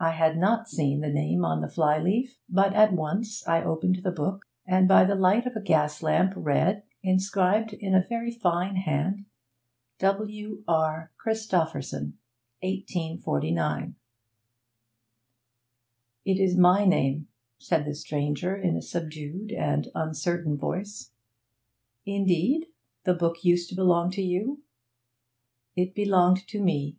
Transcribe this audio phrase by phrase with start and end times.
[0.00, 4.10] I had not seen the name on the flyleaf, but at once I opened the
[4.10, 8.76] book, and by the light of a gas lamp read, inscribed in a very fine
[8.76, 9.26] hand,
[9.98, 10.64] 'W.
[10.66, 11.12] R.
[11.18, 12.16] Christopherson,
[12.62, 13.96] 1849.'
[16.24, 17.28] 'It is my name,'
[17.58, 21.10] said the stranger, in a subdued and uncertain voice.
[22.06, 22.68] 'Indeed?
[23.04, 24.62] The book used to belong to you?'
[25.76, 26.96] 'It belonged to me.'